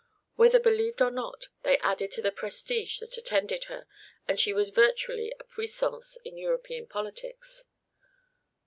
[0.33, 3.85] Whether believed or not, they added to the prestige that attended her,
[4.27, 7.65] and she was virtually a "puissance" in European politics.